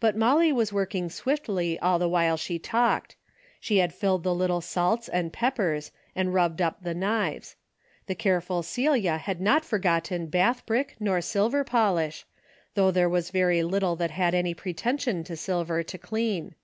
[0.00, 3.14] But Molly Avaa Avorking swiftly all the Avhile she talked.
[3.60, 7.54] She had filled the little salts and peppers, and rubbed up the knives.
[8.06, 11.64] The care ful Celia had not forgotten bath brick nor 144 A DAILY BATE:^ silver
[11.64, 12.26] polish,
[12.72, 16.54] though there was very little that had any pretension to silver to clean.